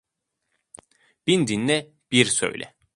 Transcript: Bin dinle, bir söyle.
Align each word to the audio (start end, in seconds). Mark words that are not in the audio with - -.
Bin 1.27 1.47
dinle, 1.47 1.91
bir 2.11 2.25
söyle. 2.25 2.73